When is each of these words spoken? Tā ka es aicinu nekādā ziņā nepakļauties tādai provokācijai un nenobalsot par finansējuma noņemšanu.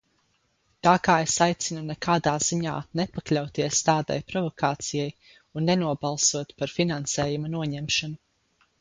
Tā 0.85 0.93
ka 1.07 1.17
es 1.25 1.35
aicinu 1.45 1.83
nekādā 1.89 2.33
ziņā 2.47 2.73
nepakļauties 3.01 3.83
tādai 3.91 4.19
provokācijai 4.33 5.09
un 5.09 5.73
nenobalsot 5.73 6.61
par 6.63 6.77
finansējuma 6.81 7.57
noņemšanu. 7.59 8.23